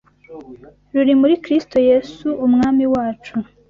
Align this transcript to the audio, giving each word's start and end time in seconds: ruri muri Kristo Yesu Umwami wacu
ruri 0.93 1.13
muri 1.21 1.35
Kristo 1.43 1.77
Yesu 1.89 2.27
Umwami 2.45 2.83
wacu 2.93 3.35